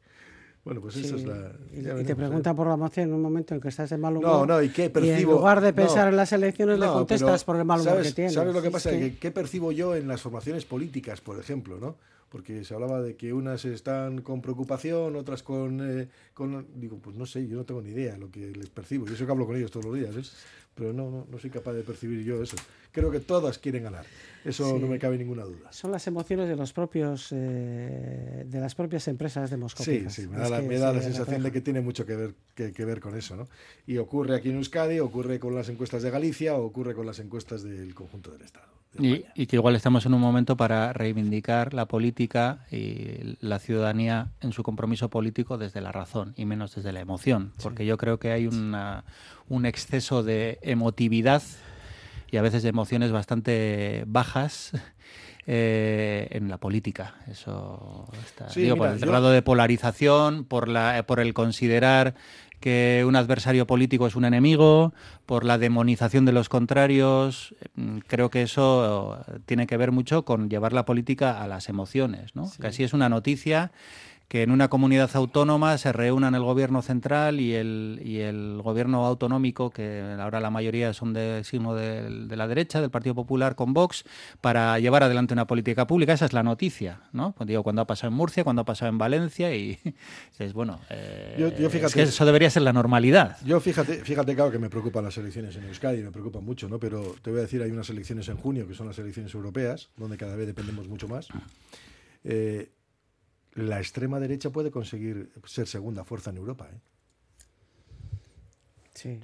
[0.63, 1.51] Bueno, pues esa Sí, es la.
[1.73, 2.15] y, te ¿eh?
[2.15, 4.29] preguntan por la moción en un momento en que estás de mal humor.
[4.29, 5.33] No, no, ¿y qué Y en percibo?
[5.33, 8.13] lugar de pensar en las elecciones le contestas pero por el mal humor ¿sabes, que
[8.13, 8.33] tienes.
[8.33, 8.91] ¿Sabes lo que pasa?
[8.91, 11.95] ¿Qué percibo yo en las formaciones políticas, por ejemplo, no?
[12.29, 16.67] Porque se hablaba de que unas están con preocupación, otras con, eh, con...
[16.75, 19.05] Digo, pues no sé, yo no tengo ni idea lo que les percibo.
[19.05, 20.29] Yo sé que hablo con ellos todos los días, ¿eh?
[20.79, 22.55] Pero no, no, no soy capaz de percibir yo eso.
[22.91, 24.05] Creo que todas quieren ganar.
[24.43, 24.79] Eso Sí.
[24.79, 25.71] no me cabe ninguna duda.
[25.71, 30.13] Son las emociones de los propios eh, de las propias empresas Sí, demoscópicas.
[30.13, 32.05] sí, me las da, la, que me da la se sensación de que tiene mucho
[32.05, 33.47] que ver, que, que ver con eso, ¿no?
[33.85, 37.19] Y ocurre aquí en Euskadi, ocurre con las encuestas de Galicia, o ocurre con las
[37.19, 38.65] encuestas del conjunto del Estado.
[38.93, 44.31] de Y, que igual estamos en un momento para reivindicar la política y la ciudadanía
[44.41, 48.17] en su compromiso político desde la razón y menos desde la emoción, porque yo creo
[48.19, 49.03] que hay una,
[49.47, 51.41] un exceso de emotividad
[52.31, 54.71] y a veces de emociones bastante bajas
[55.47, 57.15] eh, en la política.
[57.27, 58.49] Eso está.
[58.49, 62.13] Sí, digo, por el yo- grado de polarización, por, la, por el considerar
[62.59, 64.93] que un adversario político es un enemigo,
[65.25, 67.55] por la demonización de los contrarios.
[67.75, 71.69] Mm, Creo que eso eh, tiene que ver mucho con llevar la política a las
[71.69, 72.51] emociones, ¿no?
[72.59, 73.71] Que así es una noticia
[74.29, 79.03] que en una comunidad autónoma se reúnan el gobierno central y el, y el gobierno
[79.07, 83.73] autonómico, que ahora la mayoría son de signo de, la derecha, del Partido Popular, con
[83.73, 84.03] Vox,
[84.39, 86.13] para llevar adelante una política pública.
[86.13, 87.33] Esa es la noticia, ¿no?
[87.33, 89.79] Pues digo, cuando ha pasado en Murcia, cuando ha pasado en Valencia, y
[90.53, 93.35] bueno, eh, Yo- yo es fíjate- que eso debería ser la normalidad.
[93.43, 96.79] Yo fíjate, fíjate, claro que me preocupan las elecciones en Euskadi, me preocupan mucho, ¿no?
[96.79, 99.89] Pero te voy a decir, hay unas elecciones en junio, que son las elecciones europeas,
[99.97, 101.27] donde cada vez dependemos mucho más.
[102.23, 102.69] Eh,
[103.55, 106.77] la extrema derecha puede conseguir ser segunda fuerza en Europa, ¿eh?
[108.93, 109.19] Sí,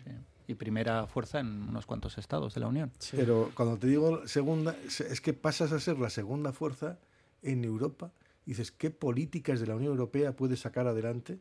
[0.48, 2.92] Y primera fuerza en unos cuantos estados de la Unión.
[3.00, 3.18] sí.
[3.18, 6.98] Pero cuando te digo segunda, es que pasas a ser la segunda fuerza
[7.42, 8.12] en Europa.
[8.46, 11.40] y Dices, ¿qué políticas de la Unión Europea puede sacar adelante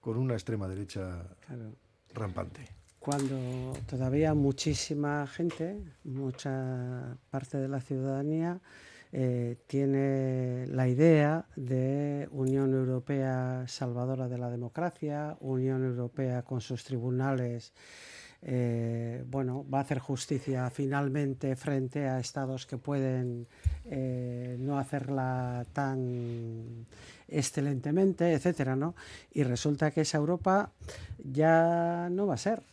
[0.00, 1.72] con una extrema derecha Claro.
[2.12, 2.68] rampante?
[2.98, 8.60] Cuando todavía muchísima gente, mucha parte de la ciudadanía,
[9.16, 16.82] eh, tiene la idea de Unión Europea salvadora de la democracia, Unión Europea con sus
[16.82, 17.72] tribunales,
[18.42, 23.46] eh, bueno, va a hacer justicia finalmente frente a estados que pueden
[23.84, 26.84] eh, no hacerla tan
[27.28, 28.96] excelentemente, etcétera, ¿no?
[29.30, 30.72] Y resulta que esa Europa
[31.18, 32.64] ya no va a ser,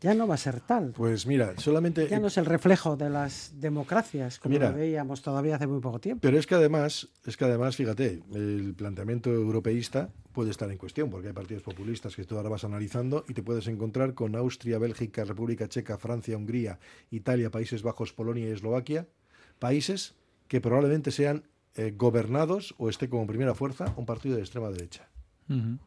[0.00, 0.92] ya no va a ser tal.
[0.92, 2.08] Pues mira, solamente...
[2.08, 4.70] Ya no es el reflejo de las democracias como Mira.
[4.70, 6.20] lo veíamos todavía hace muy poco tiempo.
[6.20, 11.08] Pero es que además, es que además, fíjate, el planteamiento europeísta puede estar en cuestión,
[11.08, 14.78] porque hay partidos populistas que tú ahora vas analizando y te puedes encontrar con Austria,
[14.78, 16.78] Bélgica, República Checa, Francia, Hungría,
[17.10, 19.06] Italia, Países Bajos, Polonia y Eslovaquia,
[19.58, 20.14] países
[20.46, 25.08] que probablemente sean eh, gobernados o esté como primera fuerza un partido de extrema derecha.
[25.48, 25.78] Ujú.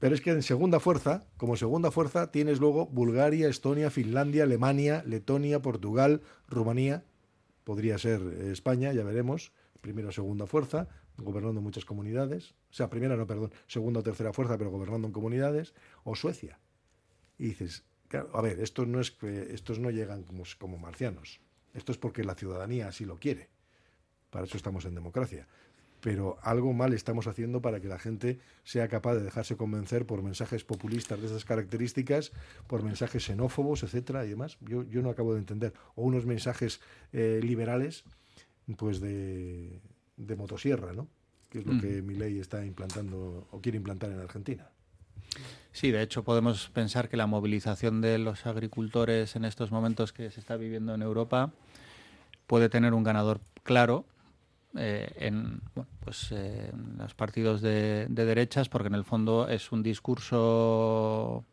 [0.00, 5.04] Pero es que en segunda fuerza, como segunda fuerza, tienes luego Bulgaria, Estonia, Finlandia, Alemania,
[5.06, 7.04] Letonia, Portugal, Rumanía,
[7.64, 12.88] podría ser eh, España, ya veremos, primera o segunda fuerza, gobernando muchas comunidades, o sea,
[12.88, 16.58] primera no, perdón, segunda o tercera fuerza, pero gobernando en comunidades, o Suecia.
[17.36, 21.40] Y dices, claro, a ver, estos no es estos no llegan como, como marcianos,
[21.74, 23.50] esto es porque la ciudadanía así lo quiere.
[24.30, 25.46] Para eso estamos en democracia
[26.00, 30.22] pero algo mal estamos haciendo para que la gente sea capaz de dejarse convencer por
[30.22, 32.32] mensajes populistas de esas características,
[32.66, 34.56] por mensajes xenófobos, etcétera y demás.
[34.60, 35.72] Yo, yo no acabo de entender.
[35.94, 36.80] O unos mensajes
[37.12, 38.04] eh, liberales,
[38.76, 39.80] pues de,
[40.16, 41.06] de motosierra, ¿no?
[41.50, 41.80] Que es lo Mm.
[41.80, 44.70] que mi ley está implantando o quiere implantar en Argentina.
[45.72, 50.30] Sí, de hecho podemos pensar que la movilización de los agricultores en estos momentos que
[50.30, 51.52] se está viviendo en Europa
[52.46, 54.04] puede tener un ganador claro
[54.76, 59.48] eh, en, bueno, pues, eh, en los partidos de, de derechas, porque en el fondo
[59.48, 61.44] es un discurso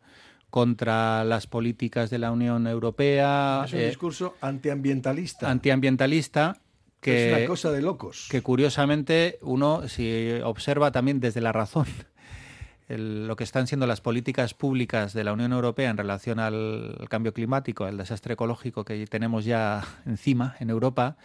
[0.50, 5.50] contra las políticas de la Unión Europea, es un eh, discurso antiambientalista.
[5.50, 6.56] antiambientalista,
[7.00, 8.28] que, es una cosa de locos.
[8.30, 11.86] que curiosamente uno, si observa también desde la razón
[12.88, 16.96] el- lo que están siendo las políticas públicas de la Unión Europea en relación al,
[16.98, 21.16] al cambio climático, al desastre ecológico que tenemos ya encima en Europa,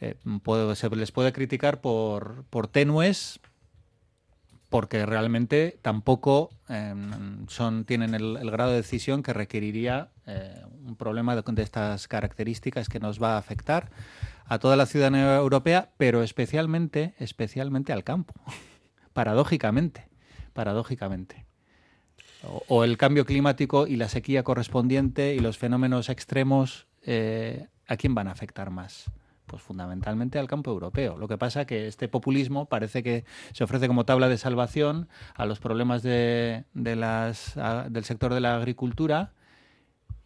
[0.00, 0.16] eh,
[0.74, 3.40] se les puede criticar por, por tenues,
[4.70, 6.94] porque realmente tampoco eh,
[7.48, 13.00] son, tienen el, grado de decisión que requeriría eh, un problema de, estas características que
[13.00, 13.90] nos va a afectar
[14.46, 18.34] a toda la ciudadanía europea, pero especialmente, especialmente al campo,
[19.12, 20.08] paradójicamente,
[20.52, 21.46] paradójicamente.
[22.44, 27.96] O, o el cambio climático y la sequía correspondiente y los fenómenos extremos, eh, ¿a
[27.96, 29.10] quién van a afectar más?
[29.50, 31.18] Pues fundamentalmente al campo europeo.
[31.18, 35.44] Lo que pasa que este populismo parece que se ofrece como tabla de salvación a
[35.44, 39.32] los problemas de, de las, a- del sector de la agricultura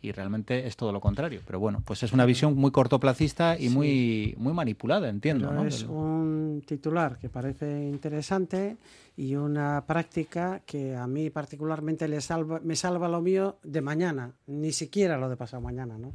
[0.02, 1.40] y realmente es todo lo contrario.
[1.46, 3.74] Pero bueno, pues es una visión muy cortoplacista y Sí.
[3.74, 5.48] muy, muy manipulada, entiendo.
[5.48, 5.66] Pero ¿no?
[5.68, 8.76] es un titular que parece interesante
[9.16, 14.32] y una práctica que a mí particularmente le salva, me salva lo mío de mañana,
[14.46, 16.12] ni siquiera lo de pasado mañana, ¿no?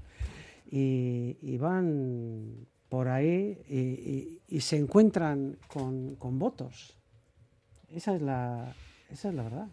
[0.71, 6.97] Y, y van por ahí y, y- y se encuentran con, con votos.
[7.89, 8.75] Esa es la,
[9.11, 9.67] esa es la verdad.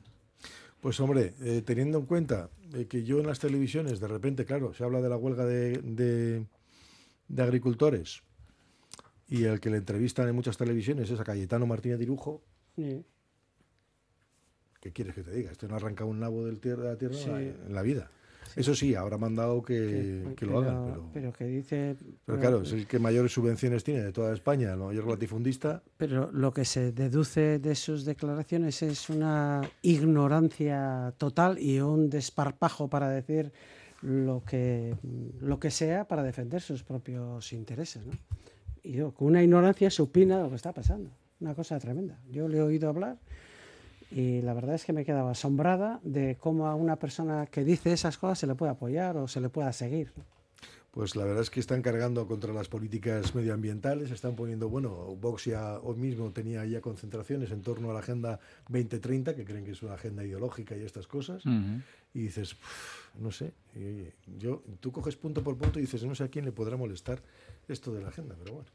[0.81, 4.75] Pues hombre, eh, teniendo en cuenta eh, que yo en las televisiones, de repente, claro,
[4.75, 6.47] se habla de la huelga de, de-
[7.29, 8.23] de agricultores
[9.29, 12.43] y el que le entrevistan en muchas televisiones es a Cayetano Martínez Dirujo,
[12.77, 13.05] Sí.
[14.81, 15.51] ¿qué quieres que te diga?
[15.51, 17.31] Este no ha arrancado un nabo de la tierra Sí.
[17.31, 18.11] en la vida.
[18.55, 21.97] Eso sí, habrá mandado que, que lo hagan, pero, pero que dice...
[22.25, 25.83] pero claro, es el que mayores subvenciones tiene de toda España, el mayor latifundista.
[25.97, 32.89] Pero lo que se deduce de sus declaraciones es una ignorancia total y un desparpajo
[32.89, 33.53] para decir
[34.03, 34.95] lo que,
[35.41, 38.07] lo que sea para defender sus propios intereses.
[38.07, 38.13] ¿no?
[38.83, 41.11] Y yo, con una ignorancia supina de lo que está pasando.
[41.41, 42.19] Una cosa tremenda.
[42.31, 43.19] Yo le he oído hablar
[44.11, 47.65] y la verdad es que me he quedado asombrada de cómo a una persona que
[47.65, 50.13] dice esas cosas se le puede apoyar o se le pueda seguir.
[50.97, 55.45] Pues la verdad es que están cargando contra las políticas medioambientales, están poniendo, bueno, Vox
[55.45, 58.41] ya hoy mismo tenía ya concentraciones en torno a la Agenda
[58.71, 61.45] 2030, que creen que es una agenda ideológica y estas cosas,
[62.15, 66.03] y dices, "Uf, no sé, y, oye, yo, tú coges punto por punto y dices,
[66.05, 67.21] no sé a quién le podrá molestar
[67.69, 68.71] esto de la agenda, pero bueno.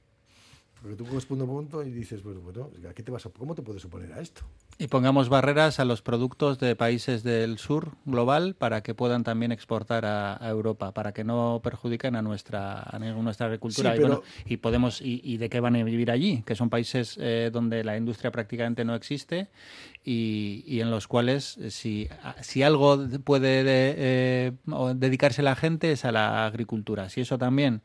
[0.82, 3.30] Porque tú coges punto por punto y dices, bueno, bueno ¿a qué te vas a,
[3.30, 4.41] ¿cómo te puedes oponer a esto?
[4.80, 9.52] Y pongamos barreras a los productos de países del sur global para que puedan también
[9.52, 13.91] exportar a, a Europa, para que no perjudiquen a nuestra, a nuestra agricultura.
[13.91, 16.56] Sí, y, pero- bueno, y podemos y, y de qué van a vivir allí, que
[16.56, 19.50] son países eh, donde la industria prácticamente no existe
[20.04, 22.10] y, y en los cuales eh, si,
[22.41, 24.52] si algo puede de- eh,
[24.96, 27.10] dedicarse la gente es a la agricultura.
[27.10, 27.84] Si eso también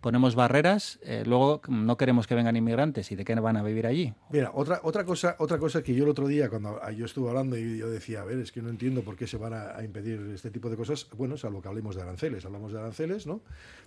[0.00, 3.86] ponemos barreras, eh, luego no queremos que vengan inmigrantes y de qué van a vivir
[3.86, 4.14] allí.
[4.30, 7.56] Mira, otra, otra, cosa, otra cosa que yo el otro día, cuando yo estuve hablando
[7.56, 10.20] y yo decía, a ver, es que no entiendo por qué se van a, impedir
[10.34, 13.40] este tipo de cosas, bueno, salvo que hablemos de aranceles, hablamos de aranceles, ¿no?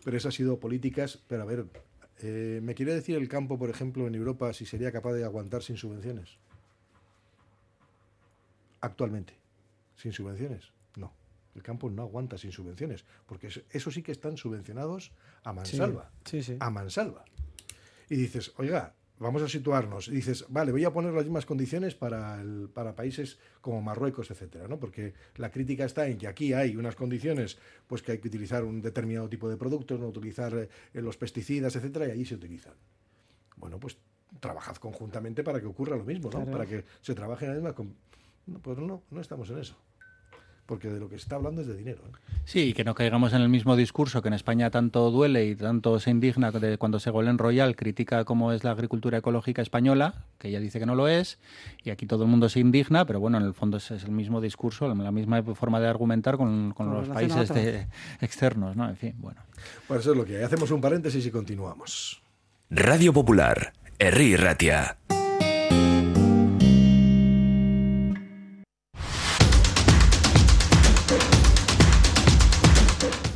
[0.03, 1.65] Pero esas han sido políticas, pero a ver,
[2.21, 5.63] eh, ¿me quiere decir el campo, por ejemplo, en Europa, si sería capaz de aguantar
[5.63, 6.37] sin subvenciones?
[8.79, 9.33] Actualmente,
[9.95, 10.71] sin subvenciones.
[11.55, 15.11] El campo no aguanta sin subvenciones, porque eso, sí que están subvencionados
[15.43, 16.55] a mansalva Sí, sí.
[16.59, 17.25] a mansalva.
[18.09, 20.07] Y dices, oiga, vamos a situarnos.
[20.07, 24.31] Y dices, vale, voy a poner las mismas condiciones para, el- para países como Marruecos,
[24.31, 24.79] etcétera, ¿no?
[24.79, 28.63] Porque la crítica está en que aquí hay unas condiciones, pues que hay que utilizar
[28.63, 30.69] un determinado tipo de productos, no utilizar eh,
[31.01, 32.73] los pesticidas, etcétera, y allí se utilizan.
[33.57, 33.97] Bueno, pues
[34.39, 36.37] trabajad conjuntamente para que ocurra lo mismo, ¿no?
[36.39, 36.51] Claro.
[36.51, 37.73] Para que se trabaje en la misma.
[37.75, 37.93] com-
[38.47, 39.77] No, pues no, no estamos en eso.
[40.65, 42.01] Porque de lo que se está hablando es de dinero.
[42.07, 42.17] ¿eh?
[42.45, 45.55] Sí, y que no caigamos en el mismo discurso que en España tanto duele y
[45.55, 50.47] tanto se indigna de cuando Segolén Royal critica cómo es la agricultura ecológica española, que
[50.47, 51.39] ella dice que no lo es,
[51.83, 54.11] y aquí todo el mundo se indigna, pero bueno, en el fondo es, es el
[54.11, 57.87] mismo discurso, la misma forma de argumentar con, con los países de-
[58.21, 58.87] externos, ¿no?
[58.87, 59.41] En fin, bueno.
[59.87, 60.43] Pues eso es lo que hay.
[60.43, 62.21] Hacemos un paréntesis y continuamos.
[62.69, 64.97] Radio Popular, Herri Ratia.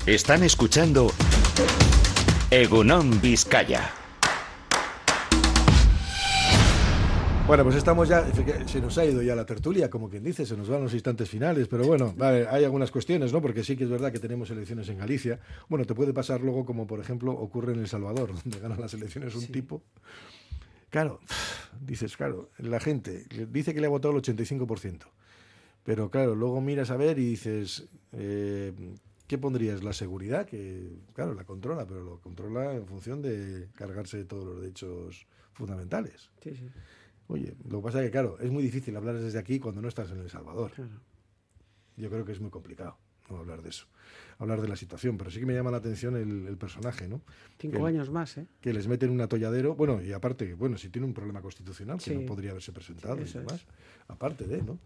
[0.06, 1.08] Están escuchando
[2.52, 3.90] Egunon Vizcaya.
[7.48, 8.24] Bueno, pues estamos ya,
[8.68, 11.28] se nos ha ido ya la tertulia, como quien dice, se nos van los instantes
[11.28, 13.42] finales, pero bueno, vale, hay algunas cuestiones, ¿no?
[13.42, 15.40] Porque sí que es verdad que tenemos elecciones en Galicia.
[15.70, 18.94] Bueno, te puede pasar luego como, por ejemplo, ocurre en El Salvador, donde ganan las
[18.94, 19.82] elecciones un tipo.
[20.92, 21.20] Claro,
[21.82, 25.00] dices, claro, la gente dice que le ha votado el 85%,
[25.84, 28.72] pero claro, luego miras a ver y dices, eh,
[29.28, 29.84] ¿qué pondrías?
[29.84, 34.46] La seguridad, que claro, la controla, pero lo controla en función de cargarse de todos
[34.46, 36.32] los derechos fundamentales.
[36.42, 36.68] Sí, sí,
[37.28, 39.88] Oye, lo que pasa es que, claro, es muy difícil hablar desde aquí cuando no
[39.88, 40.72] estás en El Salvador.
[40.72, 41.02] claro.
[41.98, 42.98] Yo creo que es muy complicado
[43.30, 43.86] no hablar de eso,
[44.40, 47.22] hablar de la situación, pero sí que me llama la atención el, el personaje, ¿no?
[47.60, 48.46] Cinco Que- años más, ¿eh?
[48.62, 52.14] Que les meten un atolladero, bueno, y aparte, bueno, si tiene un problema constitucional que
[52.16, 53.34] no podría haberse presentado y es.
[53.34, 53.66] demás,
[54.08, 54.78] aparte de, ¿no?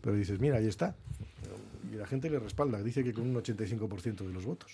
[0.00, 0.94] Pero dices, mira, ahí está.
[1.92, 4.72] Y la gente le respalda, dice que con un 85% de los votos.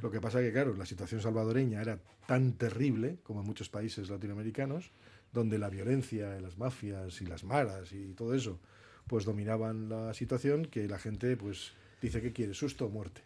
[0.00, 4.08] Lo que pasa que, claro, la situación salvadoreña era tan terrible como en muchos países
[4.10, 4.90] latinoamericanos,
[5.32, 8.58] donde la violencia, las mafias y las maras y todo eso,
[9.06, 11.72] pues dominaban la situación, que la gente, pues,
[12.02, 13.22] dice que quiere susto o muerte.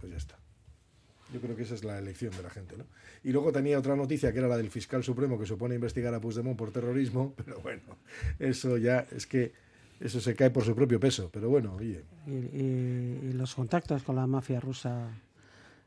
[0.00, 0.38] Pues ya está.
[1.32, 2.84] Yo creo que esa es la elección de la gente, ¿no?
[3.24, 6.20] Y luego tenía otra noticia que era la del fiscal supremo que supone investigar a
[6.20, 7.96] Puigdemont por terrorismo, pero bueno,
[8.38, 9.52] eso ya es que
[10.00, 11.30] eso se cae por su propio peso.
[11.32, 15.08] Pero bueno, oye, Y, y- los contactos con la mafia rusa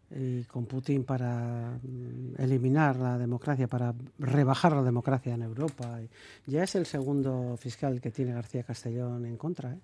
[0.09, 5.99] y con Putin para mm, eliminar la democracia, para rebajar la democracia en Europa.
[6.45, 9.73] Ya es el segundo fiscal que tiene García Castellón en contra.
[9.73, 9.77] ¿eh?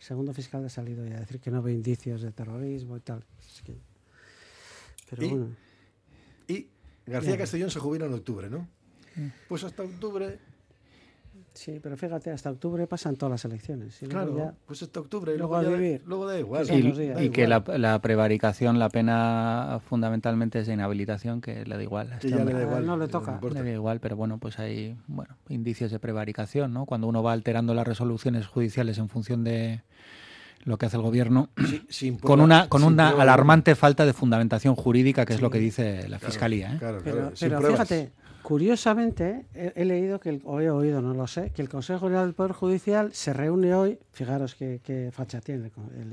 [0.00, 3.00] El segundo fiscal ha salido ya a decir que no ve indicios de terrorismo y
[3.00, 3.24] tal.
[3.38, 3.78] Es que-
[5.10, 5.56] Pero Y- bueno,
[6.48, 6.68] y
[7.06, 7.36] García.
[7.36, 8.66] Castellón se jubila en octubre, ¿no?
[9.48, 10.38] Pues hasta octubre
[11.60, 14.00] sí, pero fíjate, hasta octubre pasan todas las elecciones.
[14.02, 15.34] Y luego Claro, ya- pues hasta octubre.
[15.34, 16.02] y Luego luego, a ya- vivir.
[16.06, 16.66] luego da igual.
[16.70, 17.06] Y.
[17.08, 22.12] Da y que la, prevaricación, la pena fundamentalmente es de inhabilitación, que le da igual.
[22.14, 22.86] este ya le da Ah, igual.
[22.86, 23.32] no le no toca.
[23.32, 23.62] importa.
[23.62, 26.86] Le da igual, pero bueno, pues hay bueno, indicios de prevaricación, ¿no?
[26.86, 29.82] Cuando uno va alterando las resoluciones judiciales en función de
[30.64, 34.04] lo que hace el gobierno, Sí, sin con una, con sin una prueba alarmante falta
[34.04, 36.74] de fundamentación jurídica, que es lo que dice la Claro, Fiscalía.
[36.74, 36.78] ¿eh?
[36.78, 38.12] Claro, Pero, claro, pero fíjate,
[38.42, 42.26] curiosamente, he, leído que, el- o he oído, no lo sé, que el Consejo General
[42.26, 45.70] del Poder Judicial se reúne hoy, fijaros qué, facha tiene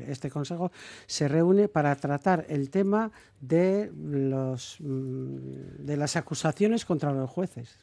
[0.07, 0.71] este Consejo,
[1.05, 3.11] se reúne para tratar el tema
[3.41, 7.75] de, los, mm, de las acusaciones contra los jueces.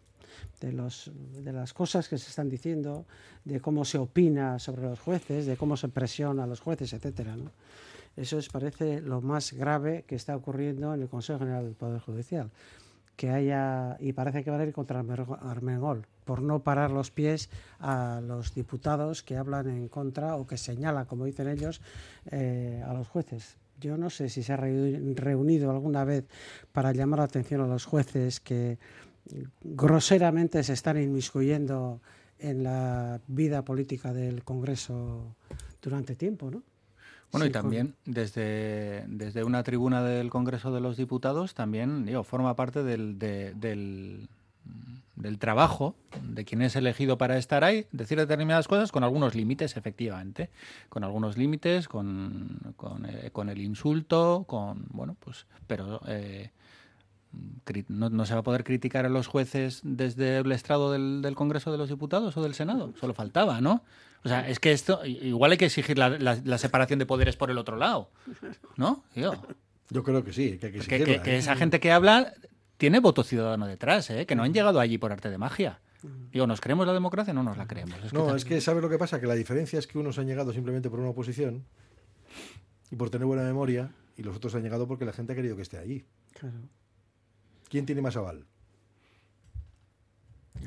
[0.61, 1.11] De, los,
[1.43, 3.05] de las cosas que se están diciendo,
[3.45, 7.37] de cómo se opina sobre los jueces, de cómo se presiona a los jueces, etcétera,
[7.37, 7.51] ¿no?
[8.17, 12.01] Eso es, parece lo más grave que está ocurriendo en el Consejo General del Poder
[12.01, 12.51] Judicial.
[13.17, 17.49] Que haya, y parece que va a ir contra Armengol, por no parar los pies
[17.79, 21.81] a los diputados que hablan en contra o que señalan, como dicen ellos,
[22.31, 23.57] eh, a los jueces.
[23.81, 26.25] Yo no sé si se ha reuni- reunido alguna vez
[26.73, 28.79] para llamar la atención a los jueces que
[29.63, 32.01] groseramente se están inmiscuyendo
[32.39, 35.37] en la vida política del Congreso
[35.81, 36.63] durante tiempo, ¿no?
[37.35, 42.23] Bueno, Sí, y también desde, desde una tribuna del Congreso de los Diputados, también digo,
[42.25, 44.29] forma parte del, de- del,
[45.17, 49.77] del trabajo de quien es elegido para estar ahí, decir determinadas cosas con algunos límites,
[49.77, 50.51] efectivamente,
[50.89, 56.51] con algunos límites, con, con, eh, con el insulto, con, bueno, pues, pero eh,
[57.89, 61.35] no, no se va a poder criticar a los jueces desde el estrado del, del
[61.35, 62.93] Congreso de los Diputados o del Senado.
[63.01, 63.83] Solo faltaba, ¿no?
[64.25, 67.37] O sea, es que esto, igual hay que exigir la, la- la separación de poderes
[67.37, 68.11] por el otro lado,
[68.77, 69.05] ¿no?
[69.15, 69.35] Digo,
[69.91, 71.39] Yo creo que sí, que hay que que, que- exigirla, que ¿eh?
[71.39, 72.33] esa gente que habla
[72.79, 74.25] tiene voto ciudadano detrás, ¿eh?
[74.27, 75.81] Que no han llegado allí por arte de magia.
[76.33, 77.33] Digo, ¿nos creemos la democracia?
[77.33, 77.95] No nos la creemos.
[78.05, 79.21] Es No, es que ¿sabes lo que pasa?
[79.21, 81.65] Que la diferencia es que unos han llegado simplemente por una oposición
[82.91, 85.57] y por tener buena memoria y los otros han llegado porque la gente ha querido
[85.57, 86.05] que esté allí.
[86.39, 86.57] Claro.
[87.75, 88.45] ¿Quién tiene más aval?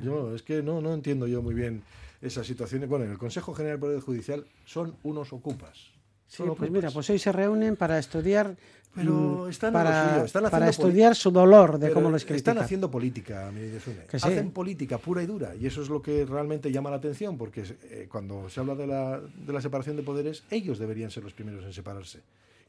[0.03, 1.83] Yo, es que no, no entiendo yo muy bien
[2.21, 2.89] esas situaciones.
[2.89, 5.93] Bueno, en el Consejo General del Poder Judicial son unos ocupas.
[6.27, 6.69] Sí, pues ocupas.
[6.69, 8.57] mira, pues hoy se reúnen para estudiar,
[8.93, 12.57] Pero mm, están para, suyo, están para estudiar su dolor de cómo les Están critican.
[12.57, 13.53] haciendo política.
[13.53, 14.27] Que sí.
[14.27, 15.55] Hacen política pura y dura.
[15.55, 18.85] Y eso es lo que realmente llama la atención, porque eh, cuando se habla de
[18.85, 22.19] la, de la separación de poderes, ellos deberían ser los primeros en separarse.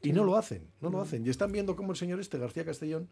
[0.01, 1.25] Y no lo hacen, no lo hacen.
[1.25, 3.09] Y están viendo cómo el señor este, García Castellón,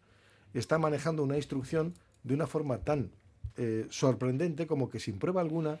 [0.54, 3.10] está manejando una instrucción de una forma tan
[3.56, 5.80] eh, sorprendente como que sin prueba alguna,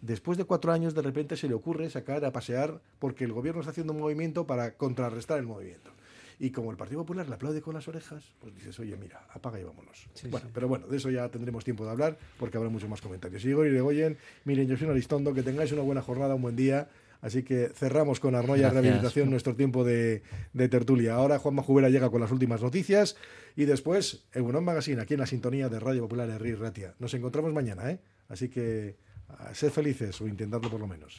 [0.00, 3.60] después de cuatro años de repente se le ocurre sacar a pasear porque el gobierno
[3.60, 5.90] está haciendo un movimiento para contrarrestar el movimiento.
[6.38, 9.58] Y como el Partido Popular le aplaude con las orejas, pues dices, oye, mira, apaga
[9.58, 10.06] y vámonos.
[10.12, 10.52] Sí, bueno, sí.
[10.52, 13.42] pero bueno, de eso ya tendremos tiempo de hablar porque habrá muchos más comentarios.
[13.44, 16.56] Igor y Legoyen, miren, yo soy un Aristondo, que tengáis una buena jornada, un buen
[16.56, 16.88] día.
[17.20, 18.70] Así que cerramos con Arnoya.
[18.70, 21.14] Rehabilitación nuestro tiempo de, de tertulia.
[21.14, 23.16] Ahora Juanma Jubera llega con las últimas noticias
[23.56, 26.94] y después Egunon Magazine, aquí en la sintonía de Radio Popular de Ratia.
[26.98, 27.98] Nos encontramos mañana, ¿eh?
[28.28, 28.96] Así que
[29.28, 31.14] ah, sed felices o intentadlo por lo menos.